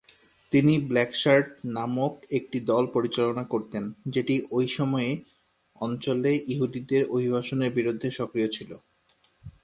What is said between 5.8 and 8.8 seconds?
অঞ্চলে ইহুদিদের অভিবাসনের বিরুদ্ধে সক্রিয় ছিল।